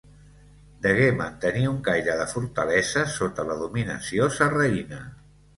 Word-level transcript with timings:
Degué 0.85 1.09
mantenir 1.19 1.67
un 1.73 1.77
caire 1.89 2.17
de 2.21 2.27
fortalesa 2.33 3.07
sota 3.19 3.47
la 3.51 3.61
dominació 3.63 4.31
sarraïna. 4.39 5.05